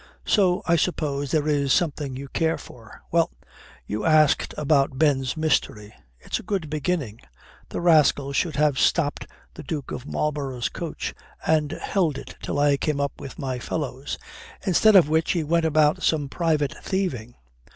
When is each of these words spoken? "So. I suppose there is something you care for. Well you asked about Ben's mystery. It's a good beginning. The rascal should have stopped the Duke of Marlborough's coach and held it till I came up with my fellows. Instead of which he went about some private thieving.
"So. 0.25 0.63
I 0.65 0.77
suppose 0.77 1.29
there 1.29 1.47
is 1.47 1.71
something 1.71 2.15
you 2.17 2.27
care 2.29 2.57
for. 2.57 3.03
Well 3.11 3.29
you 3.85 4.03
asked 4.03 4.55
about 4.57 4.97
Ben's 4.97 5.37
mystery. 5.37 5.93
It's 6.19 6.39
a 6.39 6.41
good 6.41 6.71
beginning. 6.71 7.19
The 7.69 7.81
rascal 7.81 8.33
should 8.33 8.55
have 8.55 8.79
stopped 8.79 9.27
the 9.53 9.61
Duke 9.61 9.91
of 9.91 10.07
Marlborough's 10.07 10.69
coach 10.69 11.13
and 11.45 11.73
held 11.73 12.17
it 12.17 12.35
till 12.41 12.57
I 12.57 12.77
came 12.77 12.99
up 12.99 13.21
with 13.21 13.37
my 13.37 13.59
fellows. 13.59 14.17
Instead 14.65 14.95
of 14.95 15.07
which 15.07 15.33
he 15.33 15.43
went 15.43 15.65
about 15.65 16.01
some 16.01 16.29
private 16.29 16.73
thieving. 16.83 17.35